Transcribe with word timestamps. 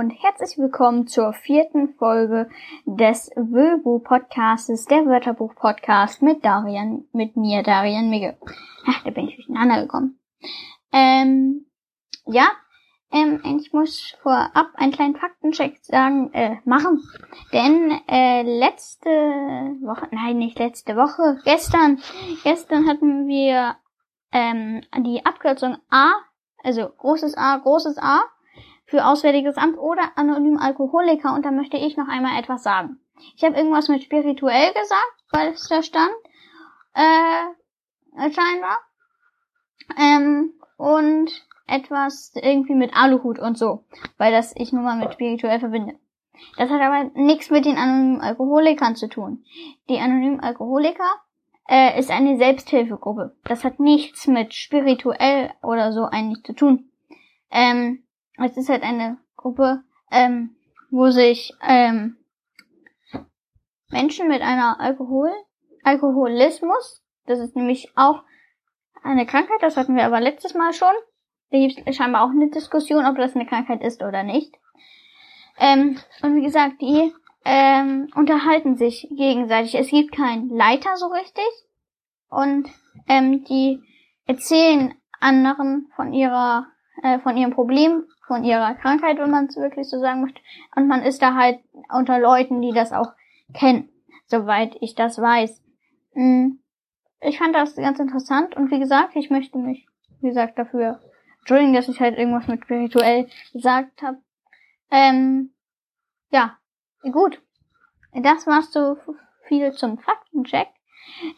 und 0.00 0.12
herzlich 0.12 0.56
willkommen 0.56 1.06
zur 1.08 1.34
vierten 1.34 1.92
Folge 1.98 2.48
des 2.86 3.30
Wölbu 3.36 3.98
Podcastes, 3.98 4.86
der 4.86 5.04
Wörterbuch 5.04 5.54
Podcast 5.54 6.22
mit 6.22 6.42
Darian, 6.42 7.04
mit 7.12 7.36
mir, 7.36 7.62
Darian 7.62 8.08
Migge. 8.08 8.38
Ach, 8.86 9.04
da 9.04 9.10
bin 9.10 9.28
ich 9.28 9.36
durcheinander 9.36 9.82
gekommen. 9.82 10.18
Ähm, 10.90 11.66
ja, 12.24 12.48
ähm, 13.12 13.42
ich 13.60 13.74
muss 13.74 14.16
vorab 14.22 14.68
einen 14.76 14.92
kleinen 14.92 15.16
Faktencheck 15.16 15.76
sagen, 15.82 16.32
äh, 16.32 16.56
machen. 16.64 17.02
Denn 17.52 18.00
äh, 18.08 18.40
letzte 18.40 19.10
Woche, 19.10 20.08
nein, 20.12 20.38
nicht 20.38 20.58
letzte 20.58 20.96
Woche, 20.96 21.42
gestern, 21.44 22.00
gestern 22.42 22.88
hatten 22.88 23.28
wir 23.28 23.76
ähm, 24.32 24.80
die 25.04 25.26
Abkürzung 25.26 25.76
A, 25.90 26.12
also 26.64 26.88
großes 26.88 27.36
A, 27.36 27.58
großes 27.58 27.98
A 27.98 28.22
für 28.90 29.06
Auswärtiges 29.06 29.56
Amt 29.56 29.78
oder 29.78 30.02
anonym 30.16 30.58
Alkoholiker 30.58 31.32
und 31.32 31.44
da 31.44 31.52
möchte 31.52 31.76
ich 31.76 31.96
noch 31.96 32.08
einmal 32.08 32.38
etwas 32.40 32.64
sagen. 32.64 32.98
Ich 33.36 33.44
habe 33.44 33.56
irgendwas 33.56 33.88
mit 33.88 34.02
spirituell 34.02 34.72
gesagt, 34.72 35.24
weil 35.30 35.52
es 35.52 35.68
da 35.68 35.80
stand, 35.82 36.10
äh, 36.94 38.30
scheinbar. 38.32 38.78
Ähm, 39.96 40.54
und 40.76 41.30
etwas 41.68 42.32
irgendwie 42.34 42.74
mit 42.74 42.96
Aluhut 42.96 43.38
und 43.38 43.56
so, 43.56 43.84
weil 44.18 44.32
das 44.32 44.54
ich 44.56 44.72
nun 44.72 44.82
mal 44.82 44.96
mit 44.96 45.12
spirituell 45.12 45.60
verbinde. 45.60 45.94
Das 46.56 46.68
hat 46.68 46.80
aber 46.80 47.10
nichts 47.14 47.48
mit 47.50 47.66
den 47.66 47.76
anonymen 47.76 48.20
Alkoholikern 48.20 48.96
zu 48.96 49.08
tun. 49.08 49.44
Die 49.88 50.00
anonymen 50.00 50.40
Alkoholiker 50.40 51.14
äh, 51.68 51.96
ist 51.98 52.10
eine 52.10 52.38
Selbsthilfegruppe. 52.38 53.36
Das 53.44 53.62
hat 53.62 53.78
nichts 53.78 54.26
mit 54.26 54.52
spirituell 54.54 55.52
oder 55.62 55.92
so 55.92 56.06
eigentlich 56.06 56.42
zu 56.42 56.54
tun. 56.54 56.90
Ähm, 57.52 58.02
es 58.46 58.56
ist 58.56 58.68
halt 58.68 58.82
eine 58.82 59.18
Gruppe, 59.36 59.82
ähm, 60.10 60.56
wo 60.90 61.10
sich 61.10 61.52
ähm, 61.62 62.16
Menschen 63.90 64.28
mit 64.28 64.42
einer 64.42 64.80
Alkohol, 64.80 65.30
Alkoholismus, 65.82 67.02
das 67.26 67.38
ist 67.38 67.56
nämlich 67.56 67.92
auch 67.96 68.22
eine 69.02 69.26
Krankheit, 69.26 69.62
das 69.62 69.76
hatten 69.76 69.96
wir 69.96 70.04
aber 70.04 70.20
letztes 70.20 70.54
Mal 70.54 70.72
schon. 70.72 70.92
Da 71.50 71.58
gibt 71.58 71.80
es 71.86 71.96
scheinbar 71.96 72.24
auch 72.24 72.30
eine 72.30 72.50
Diskussion, 72.50 73.06
ob 73.06 73.16
das 73.16 73.34
eine 73.34 73.46
Krankheit 73.46 73.82
ist 73.82 74.02
oder 74.02 74.22
nicht. 74.22 74.54
Ähm, 75.58 75.98
und 76.22 76.36
wie 76.36 76.42
gesagt, 76.42 76.80
die 76.80 77.12
ähm, 77.44 78.08
unterhalten 78.14 78.76
sich 78.76 79.08
gegenseitig. 79.10 79.74
Es 79.74 79.88
gibt 79.88 80.12
keinen 80.12 80.48
Leiter 80.48 80.96
so 80.96 81.06
richtig. 81.06 81.44
Und 82.28 82.68
ähm, 83.08 83.44
die 83.44 83.82
erzählen 84.26 84.94
anderen 85.18 85.88
von 85.96 86.12
ihrer, 86.12 86.66
äh, 87.02 87.18
von 87.20 87.36
ihrem 87.36 87.52
Problem, 87.52 88.04
von 88.26 88.44
ihrer 88.44 88.74
Krankheit, 88.74 89.18
wenn 89.18 89.30
man 89.30 89.46
es 89.46 89.56
wirklich 89.56 89.88
so 89.88 89.98
sagen 89.98 90.22
möchte. 90.22 90.40
Und 90.76 90.86
man 90.86 91.02
ist 91.02 91.22
da 91.22 91.34
halt 91.34 91.60
unter 91.92 92.18
Leuten, 92.18 92.60
die 92.62 92.72
das 92.72 92.92
auch 92.92 93.12
kennen, 93.54 93.88
soweit 94.26 94.76
ich 94.80 94.94
das 94.94 95.20
weiß. 95.20 95.62
Hm. 96.12 96.60
Ich 97.22 97.38
fand 97.38 97.54
das 97.54 97.76
ganz 97.76 97.98
interessant 97.98 98.56
und 98.56 98.70
wie 98.70 98.78
gesagt, 98.78 99.14
ich 99.14 99.30
möchte 99.30 99.58
mich, 99.58 99.86
wie 100.20 100.28
gesagt, 100.28 100.58
dafür 100.58 101.00
entschuldigen, 101.40 101.74
dass 101.74 101.88
ich 101.88 102.00
halt 102.00 102.16
irgendwas 102.16 102.48
mit 102.48 102.62
spirituell 102.64 103.28
gesagt 103.52 104.02
habe. 104.02 104.18
Ähm, 104.90 105.52
ja, 106.30 106.56
gut. 107.02 107.42
Das 108.12 108.46
war's 108.46 108.72
so 108.72 108.96
viel 109.46 109.72
zum 109.72 109.98
Faktencheck. 109.98 110.68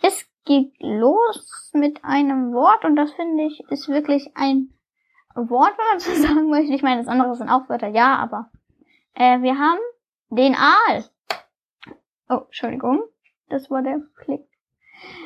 Es 0.02 0.26
geht 0.44 0.72
los 0.78 1.70
mit 1.74 2.04
einem 2.04 2.52
Wort 2.52 2.84
und 2.84 2.96
das 2.96 3.12
finde 3.12 3.44
ich 3.44 3.60
ist 3.70 3.88
wirklich 3.88 4.30
ein 4.34 4.72
Wort, 5.34 5.74
wenn 5.78 5.86
man 5.90 6.00
so 6.00 6.14
sagen 6.14 6.50
möchte. 6.50 6.72
Ich 6.72 6.82
meine, 6.82 7.00
das 7.00 7.08
andere 7.08 7.34
sind 7.34 7.48
auch 7.48 7.68
Wörter, 7.68 7.88
ja, 7.88 8.16
aber 8.16 8.50
äh, 9.14 9.40
wir 9.40 9.58
haben 9.58 9.80
den 10.30 10.54
Aal. 10.54 11.04
Oh, 12.28 12.42
Entschuldigung, 12.46 13.02
das 13.48 13.70
war 13.70 13.82
der 13.82 14.00
Klick. 14.16 14.42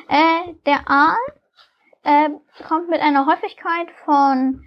Äh, 0.09 0.53
der 0.65 0.89
Aal 0.89 1.17
äh, 2.03 2.29
kommt 2.67 2.89
mit 2.89 3.01
einer 3.01 3.25
Häufigkeit 3.25 3.89
von, 4.05 4.63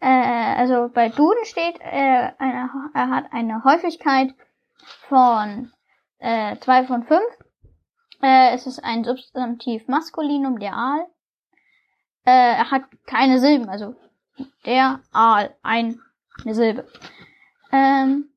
äh, 0.00 0.06
also 0.08 0.88
bei 0.92 1.08
Duden 1.08 1.44
steht, 1.44 1.80
äh, 1.80 2.32
eine, 2.38 2.70
er 2.94 3.10
hat 3.10 3.32
eine 3.32 3.64
Häufigkeit 3.64 4.34
von 5.08 5.72
äh, 6.18 6.56
2 6.58 6.84
von 6.84 7.04
5. 7.04 7.22
Äh, 8.22 8.54
es 8.54 8.66
ist 8.66 8.82
ein 8.82 9.04
Substantiv 9.04 9.86
Maskulinum, 9.88 10.58
der 10.58 10.74
Aal. 10.74 11.06
Äh, 12.24 12.56
er 12.56 12.70
hat 12.70 12.84
keine 13.06 13.38
Silben, 13.38 13.68
also 13.68 13.94
der 14.66 15.00
Aal, 15.12 15.54
ein, 15.62 16.00
eine 16.42 16.54
Silbe. 16.54 16.86
Ähm, 17.72 18.30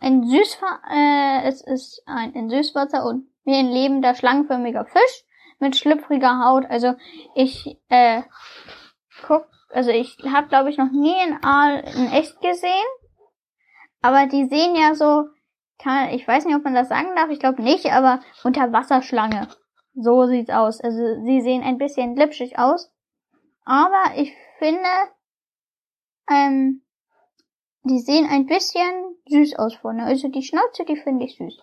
ein 0.00 0.24
Süßwasser, 0.24 0.80
äh, 0.90 1.48
es 1.48 1.60
ist 1.60 2.02
ein 2.06 2.32
in 2.32 2.50
Süßwasser 2.50 3.04
und 3.04 3.28
wie 3.44 3.56
ein 3.56 3.70
lebender 3.70 4.14
schlangenförmiger 4.14 4.84
Fisch 4.84 5.24
mit 5.58 5.76
schlüpfriger 5.76 6.44
Haut. 6.44 6.66
Also 6.66 6.94
ich 7.34 7.78
äh, 7.88 8.22
guck, 9.26 9.46
also 9.70 9.90
ich 9.90 10.18
habe 10.32 10.48
glaube 10.48 10.70
ich 10.70 10.78
noch 10.78 10.90
nie 10.90 11.14
einen 11.14 11.42
Aal 11.42 11.84
in 11.96 12.12
echt 12.12 12.40
gesehen, 12.40 12.86
aber 14.02 14.26
die 14.26 14.46
sehen 14.46 14.76
ja 14.76 14.94
so 14.94 15.28
kann, 15.78 16.10
ich 16.10 16.26
weiß 16.26 16.44
nicht, 16.44 16.56
ob 16.56 16.64
man 16.64 16.74
das 16.74 16.88
sagen 16.88 17.14
darf, 17.16 17.30
ich 17.30 17.38
glaube 17.38 17.62
nicht, 17.62 17.92
aber 17.92 18.20
Unterwasserschlange. 18.42 19.48
So 19.94 20.26
sieht's 20.26 20.50
aus. 20.50 20.80
Also 20.80 21.24
sie 21.24 21.40
sehen 21.40 21.62
ein 21.62 21.78
bisschen 21.78 22.14
glitschig 22.14 22.58
aus. 22.58 22.92
Aber 23.68 24.16
ich 24.16 24.34
finde, 24.58 24.88
ähm, 26.30 26.80
die 27.82 27.98
sehen 27.98 28.26
ein 28.26 28.46
bisschen 28.46 29.14
süß 29.26 29.58
aus 29.58 29.74
vorne. 29.74 30.04
Also 30.04 30.28
die 30.28 30.42
Schnauze, 30.42 30.86
die 30.86 30.96
finde 30.96 31.26
ich 31.26 31.36
süß. 31.36 31.58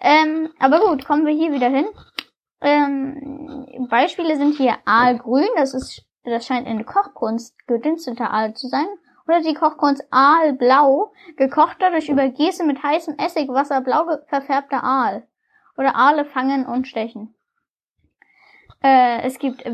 Ähm, 0.00 0.52
aber 0.58 0.80
gut, 0.80 1.04
kommen 1.04 1.26
wir 1.26 1.32
hier 1.32 1.52
wieder 1.52 1.68
hin. 1.68 1.86
Ähm, 2.60 3.86
Beispiele 3.88 4.36
sind 4.38 4.56
hier 4.56 4.76
Aalgrün, 4.84 5.46
das 5.54 5.72
ist, 5.72 6.04
das 6.24 6.46
scheint 6.46 6.66
eine 6.66 6.84
Kochkunst 6.84 7.56
gedünsteter 7.68 8.32
Aal 8.32 8.54
zu 8.54 8.66
sein 8.66 8.88
oder 9.28 9.40
die 9.40 9.54
Kochkunst 9.54 10.02
Aalblau, 10.10 11.12
gekochter 11.36 11.92
durch 11.92 12.08
Übergießen 12.08 12.66
mit 12.66 12.82
heißem 12.82 13.14
Essigwasser 13.18 13.82
blau 13.82 14.04
verfärbter 14.26 14.82
Aal. 14.82 15.28
Oder 15.78 15.94
Aale 15.94 16.24
fangen 16.24 16.66
und 16.66 16.88
stechen. 16.88 17.36
Äh, 18.82 19.22
es 19.22 19.38
gibt 19.38 19.64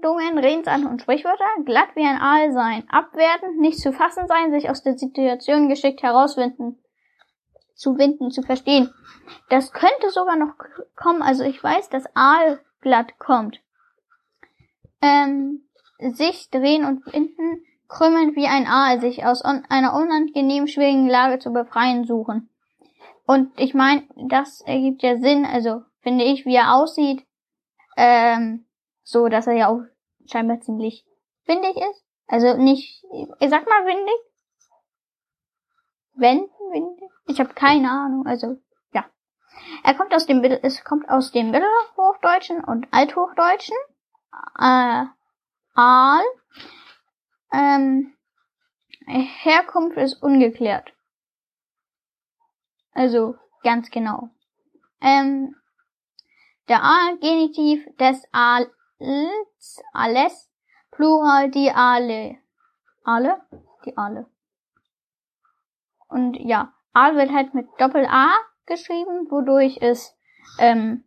Wendungen, 0.00 0.38
Redensarten 0.38 0.86
und 0.86 1.02
Sprichwörter. 1.02 1.44
Glatt 1.64 1.94
wie 1.94 2.04
ein 2.04 2.20
Aal 2.20 2.52
sein, 2.52 2.84
abwertend, 2.88 3.58
nicht 3.58 3.78
zu 3.78 3.92
fassen 3.92 4.26
sein, 4.26 4.50
sich 4.50 4.70
aus 4.70 4.82
der 4.82 4.96
Situation 4.96 5.68
geschickt 5.68 6.02
herauswinden, 6.02 6.78
zu 7.74 7.98
winden, 7.98 8.30
zu 8.30 8.42
verstehen. 8.42 8.92
Das 9.48 9.72
könnte 9.72 10.10
sogar 10.10 10.36
noch 10.36 10.54
kommen, 10.96 11.22
also 11.22 11.44
ich 11.44 11.62
weiß, 11.62 11.88
dass 11.90 12.04
Aal 12.14 12.60
glatt 12.80 13.18
kommt. 13.18 13.60
Ähm, 15.02 15.62
sich 15.98 16.50
drehen 16.50 16.84
und 16.84 17.06
winden, 17.12 17.64
krümmend 17.88 18.36
wie 18.36 18.46
ein 18.46 18.66
Aal 18.66 19.00
sich 19.00 19.24
aus 19.26 19.44
un 19.44 19.64
einer 19.68 19.94
unangenehm 19.94 20.66
schwierigen 20.66 21.08
Lage 21.08 21.38
zu 21.38 21.52
befreien 21.52 22.04
suchen. 22.04 22.48
Und 23.26 23.52
ich 23.58 23.74
meine, 23.74 24.04
das 24.28 24.60
ergibt 24.62 25.02
ja 25.02 25.18
Sinn, 25.18 25.44
also 25.44 25.82
finde 26.00 26.24
ich, 26.24 26.46
wie 26.46 26.56
er 26.56 26.74
aussieht, 26.74 27.24
ähm, 27.96 28.64
so, 29.10 29.28
dass 29.28 29.46
er 29.46 29.54
ja 29.54 29.68
auch 29.68 29.82
scheinbar 30.26 30.60
ziemlich 30.60 31.04
windig 31.46 31.76
ist. 31.76 32.04
Also 32.26 32.56
nicht, 32.56 33.04
ich 33.40 33.50
sag 33.50 33.68
mal 33.68 33.86
windig. 33.86 34.14
Wenn 36.14 36.48
windig? 36.72 37.10
Ich 37.26 37.40
habe 37.40 37.54
keine 37.54 37.90
Ahnung, 37.90 38.26
also 38.26 38.58
ja. 38.92 39.04
Er 39.82 39.94
kommt 39.94 40.14
aus 40.14 40.26
dem 40.26 40.42
es 40.44 40.84
kommt 40.84 41.08
aus 41.08 41.32
dem 41.32 41.50
Mittelhochdeutschen 41.50 42.62
und 42.64 42.86
Althochdeutschen. 42.92 43.76
Äh, 44.58 45.04
Aal 45.74 46.24
ähm, 47.52 48.14
Herkunft 49.06 49.96
ist 49.96 50.22
ungeklärt. 50.22 50.92
Also 52.92 53.36
ganz 53.62 53.90
genau. 53.90 54.30
Ähm, 55.00 55.56
der 56.68 56.82
A-Genitiv 56.82 57.84
des 57.96 58.22
Als, 58.32 58.68
alles, 59.92 60.50
Plural 60.90 61.50
die 61.50 61.70
Ale. 61.70 62.38
Ale? 63.04 63.40
Die 63.84 63.96
Ale. 63.96 64.26
Und 66.08 66.34
ja, 66.34 66.74
A 66.92 67.14
wird 67.14 67.30
halt 67.30 67.54
mit 67.54 67.68
Doppel-A 67.78 68.30
geschrieben, 68.66 69.30
wodurch 69.30 69.78
es 69.80 70.16
ähm, 70.58 71.04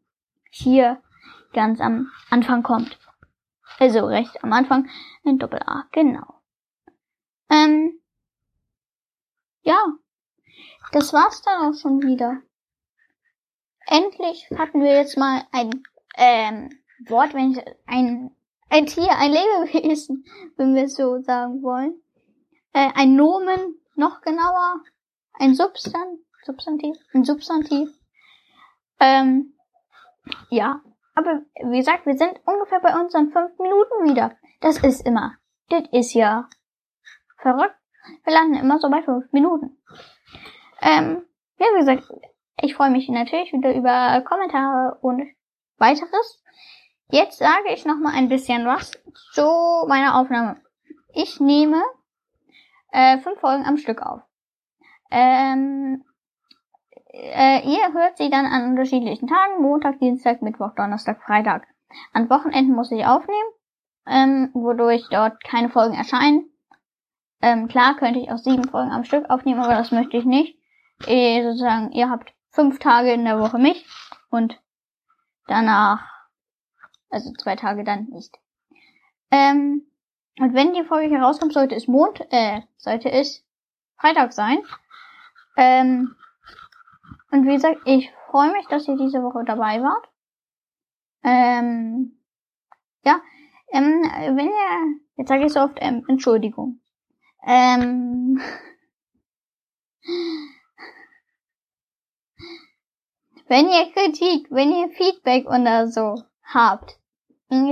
hier 0.49 1.01
ganz 1.53 1.81
am 1.81 2.11
Anfang 2.29 2.63
kommt. 2.63 2.97
Also 3.79 4.05
recht 4.05 4.43
am 4.43 4.53
Anfang 4.53 4.89
ein 5.25 5.39
Doppel-A, 5.39 5.87
genau. 5.91 6.41
Ähm, 7.49 7.99
ja, 9.61 9.85
das 10.91 11.13
war's 11.13 11.41
dann 11.41 11.61
auch 11.61 11.77
schon 11.77 12.01
wieder. 12.01 12.41
Endlich 13.85 14.49
hatten 14.57 14.81
wir 14.81 14.93
jetzt 14.93 15.17
mal 15.17 15.43
ein 15.51 15.83
ähm, 16.15 16.69
Wort, 17.09 17.33
wenn 17.33 17.51
ich 17.51 17.63
ein 17.85 18.35
ein 18.73 18.87
Tier, 18.87 19.11
ein 19.17 19.31
Lebewesen, 19.31 20.25
wenn 20.57 20.73
wir 20.73 20.85
es 20.85 20.95
so 20.95 21.21
sagen 21.21 21.61
wollen. 21.61 22.01
Äh, 22.73 22.89
ein 22.95 23.15
Nomen 23.15 23.79
noch 23.95 24.21
genauer, 24.21 24.81
ein 25.33 25.53
Substan 25.53 26.17
Substantiv, 26.43 26.97
ein 27.13 27.23
Substantiv. 27.23 27.89
Ähm, 28.99 29.53
ja, 30.49 30.81
aber 31.15 31.43
wie 31.63 31.77
gesagt, 31.77 32.05
wir 32.05 32.17
sind 32.17 32.39
ungefähr 32.45 32.81
bei 32.81 32.99
unseren 32.99 33.31
fünf 33.31 33.57
Minuten 33.59 34.09
wieder. 34.09 34.35
Das 34.59 34.77
ist 34.79 35.05
immer, 35.05 35.35
das 35.69 35.83
ist 35.91 36.13
ja 36.13 36.49
verrückt. 37.37 37.75
Wir 38.25 38.33
landen 38.33 38.55
immer 38.55 38.79
so 38.79 38.89
bei 38.89 39.03
fünf 39.03 39.31
Minuten. 39.31 39.77
Ähm, 40.81 41.23
ja, 41.59 41.67
wie 41.75 41.79
gesagt, 41.79 42.11
ich 42.61 42.75
freue 42.75 42.89
mich 42.89 43.07
natürlich 43.07 43.53
wieder 43.53 43.73
über 43.73 44.21
Kommentare 44.21 44.97
und 45.01 45.23
weiteres. 45.77 46.43
Jetzt 47.13 47.37
sage 47.37 47.71
ich 47.71 47.85
noch 47.85 47.97
mal 47.97 48.11
ein 48.15 48.27
bisschen 48.27 48.65
was 48.65 48.91
zu 49.33 49.85
meiner 49.87 50.19
Aufnahme. 50.19 50.59
Ich 51.13 51.39
nehme 51.39 51.79
äh, 52.91 53.19
fünf 53.19 53.39
Folgen 53.39 53.67
am 53.67 53.77
Stück 53.77 54.01
auf. 54.01 54.21
Ähm, 55.11 56.03
äh, 57.11 57.69
ihr 57.69 57.93
hört 57.93 58.17
sie 58.17 58.31
dann 58.31 58.47
an 58.47 58.71
unterschiedlichen 58.71 59.27
Tagen, 59.27 59.61
Montag, 59.61 59.99
Dienstag, 59.99 60.41
Mittwoch, 60.41 60.73
Donnerstag, 60.75 61.21
Freitag. 61.21 61.67
An 62.13 62.31
Wochenenden 62.31 62.73
muss 62.73 62.91
ich 62.91 63.05
aufnehmen, 63.05 63.49
ähm, 64.07 64.49
wodurch 64.55 65.05
dort 65.11 65.43
keine 65.43 65.69
Folgen 65.69 65.93
erscheinen. 65.93 66.49
Ähm, 67.43 67.67
klar 67.67 67.95
könnte 67.95 68.21
ich 68.21 68.31
auch 68.31 68.39
sieben 68.39 68.67
Folgen 68.67 68.91
am 68.91 69.03
Stück 69.03 69.29
aufnehmen, 69.29 69.59
aber 69.59 69.75
das 69.75 69.91
möchte 69.91 70.17
ich 70.17 70.25
nicht. 70.25 70.57
Äh, 71.05 71.43
sozusagen, 71.43 71.91
ihr 71.91 72.09
habt 72.09 72.33
fünf 72.49 72.79
Tage 72.79 73.11
in 73.11 73.23
der 73.23 73.39
Woche 73.39 73.59
mich 73.59 73.85
und 74.31 74.59
danach, 75.45 76.12
also 77.13 77.31
zwei 77.33 77.55
Tage 77.55 77.83
dann 77.83 78.07
nicht. 78.09 78.37
Ähm, 79.31 79.85
und 80.39 80.53
wenn 80.53 80.73
die 80.73 80.83
Folge 80.83 81.15
herauskommt, 81.15 81.53
sollte 81.53 81.75
es 81.75 81.87
Mond, 81.87 82.25
äh, 82.31 82.61
sollte 82.77 83.11
es 83.11 83.45
Freitag 83.97 84.33
sein. 84.33 84.57
Ähm, 85.55 86.15
und 87.31 87.45
wie 87.45 87.53
gesagt, 87.53 87.81
ich 87.85 88.11
freue 88.29 88.51
mich, 88.51 88.65
dass 88.67 88.87
ihr 88.87 88.97
diese 88.97 89.21
Woche 89.23 89.43
dabei 89.45 89.81
wart. 89.81 90.09
Ähm, 91.23 92.19
ja, 93.05 93.21
ähm, 93.71 94.03
wenn 94.35 94.47
ihr, 94.47 94.99
jetzt 95.15 95.29
sage 95.29 95.45
ich 95.45 95.53
so 95.53 95.61
oft, 95.61 95.77
ähm, 95.81 96.03
Entschuldigung. 96.07 96.79
Ähm, 97.45 98.41
wenn 103.47 103.69
ihr 103.69 103.91
Kritik, 103.93 104.47
wenn 104.49 104.71
ihr 104.71 104.89
Feedback 104.89 105.45
oder 105.47 105.87
so 105.87 106.23
habt, 106.43 106.99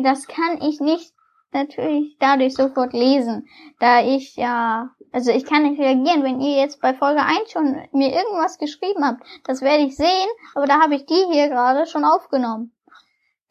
das 0.04 0.28
kann 0.28 0.62
ich 0.62 0.80
nicht 0.80 1.14
natürlich 1.54 2.18
dadurch 2.20 2.54
sofort 2.54 2.94
lesen, 2.94 3.48
da 3.80 4.02
ich 4.02 4.36
ja, 4.36 4.90
also 5.12 5.32
ich 5.32 5.46
kann 5.46 5.64
nicht 5.64 5.80
reagieren, 5.80 6.24
wenn 6.24 6.40
ihr 6.40 6.58
jetzt 6.58 6.82
bei 6.82 6.94
Folge 6.94 7.22
1 7.22 7.52
schon 7.52 7.82
mir 7.92 8.14
irgendwas 8.14 8.58
geschrieben 8.58 9.04
habt, 9.06 9.22
das 9.44 9.62
werde 9.62 9.84
ich 9.84 9.96
sehen, 9.96 10.30
aber 10.56 10.66
da 10.66 10.80
habe 10.80 10.96
ich 10.96 11.06
die 11.06 11.26
hier 11.32 11.50
gerade 11.50 11.86
schon 11.86 12.06
aufgenommen. 12.06 12.74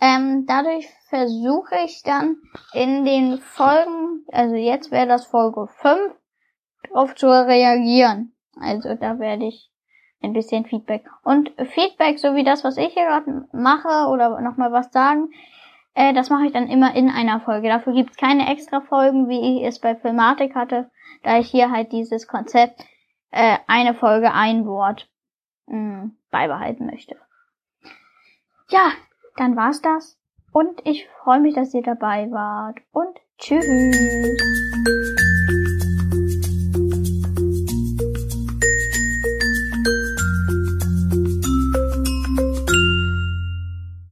Ähm, 0.01 0.47
dadurch 0.47 0.89
versuche 1.11 1.77
ich 1.85 2.03
dann 2.03 2.37
in 2.73 3.05
den 3.05 3.39
Folgen, 3.39 4.25
also 4.33 4.55
jetzt 4.55 4.91
wäre 4.91 5.07
das 5.07 5.27
Folge 5.27 5.67
5, 5.83 6.15
darauf 6.89 7.15
zu 7.17 7.27
reagieren. 7.27 8.33
Also 8.59 8.95
da 8.95 9.19
werde 9.19 9.47
ich 9.47 9.71
ein 10.23 10.33
bisschen 10.33 10.65
Feedback. 10.65 11.05
Und 11.23 11.53
Feedback, 11.75 12.19
so 12.19 12.35
wie 12.35 12.45
das, 12.45 12.65
was 12.65 12.79
ich 12.79 12.95
hier 12.95 13.07
gerade 13.07 13.47
mache, 13.53 14.09
oder 14.09 14.41
nochmal 14.41 14.73
was 14.73 14.91
sagen, 14.91 15.31
äh, 15.95 16.13
das 16.13 16.31
mache 16.31 16.47
ich 16.47 16.53
dann 16.53 16.69
immer 16.69 16.95
in 16.95 17.09
einer 17.09 17.41
Folge. 17.41 17.69
Dafür 17.69 17.93
gibt 17.95 18.11
es 18.11 18.17
keine 18.17 18.51
extra 18.51 18.81
Folgen, 18.81 19.29
wie 19.29 19.59
ich 19.59 19.67
es 19.67 19.81
bei 19.81 19.97
Filmatik 19.97 20.55
hatte, 20.55 20.91
da 21.23 21.39
ich 21.39 21.51
hier 21.51 21.71
halt 21.71 21.93
dieses 21.93 22.27
Konzept 22.27 22.81
äh, 23.31 23.59
eine 23.67 23.95
Folge, 23.95 24.33
ein 24.33 24.67
Wort 24.67 25.09
mh, 25.67 25.75
hm, 26.03 26.17
beibehalten 26.31 26.87
möchte. 26.87 27.17
Ja, 28.69 28.93
dann 29.37 29.57
war's 29.57 29.83
das. 29.83 30.17
Und 30.53 30.81
ich 30.85 31.09
freue 31.23 31.41
mich, 31.41 31.55
dass 31.55 31.75
ihr 31.75 31.83
dabei 31.83 32.31
wart. 32.31 32.79
Und 32.93 33.19
tschüss. 33.39 33.67